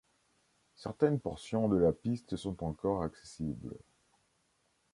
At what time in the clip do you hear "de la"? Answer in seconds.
1.69-1.91